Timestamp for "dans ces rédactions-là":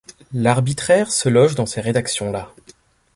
1.53-2.51